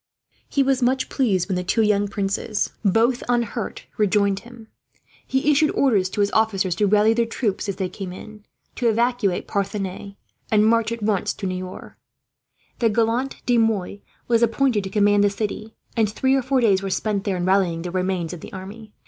He 0.49 0.63
was 0.63 0.81
much 0.81 1.09
pleased 1.09 1.47
when 1.47 1.55
the 1.55 1.63
two 1.63 1.83
young 1.83 2.07
princes, 2.07 2.71
both 2.83 3.21
unhurt, 3.29 3.85
rejoined 3.97 4.39
him. 4.39 4.67
He 5.27 5.51
issued 5.51 5.69
orders 5.75 6.09
to 6.09 6.21
his 6.21 6.31
officers 6.31 6.73
to 6.77 6.87
rally 6.87 7.13
their 7.13 7.27
troops 7.27 7.69
as 7.69 7.75
they 7.75 7.87
came 7.87 8.11
in, 8.11 8.43
to 8.77 8.89
evacuate 8.89 9.47
Parthenay, 9.47 10.15
and 10.51 10.65
march 10.65 10.91
at 10.91 11.03
once 11.03 11.35
to 11.35 11.45
Niort. 11.45 11.93
The 12.79 12.89
gallant 12.89 13.43
De 13.45 13.59
Mouy 13.59 14.01
was 14.27 14.41
appointed 14.41 14.83
to 14.85 14.89
command 14.89 15.23
the 15.23 15.29
city, 15.29 15.75
and 15.95 16.09
three 16.09 16.33
or 16.33 16.41
four 16.41 16.61
days 16.61 16.81
were 16.81 16.89
spent 16.89 17.23
there 17.23 17.37
in 17.37 17.45
rallying 17.45 17.83
the 17.83 17.91
remains 17.91 18.33
of 18.33 18.39
the 18.41 18.51
army. 18.51 18.93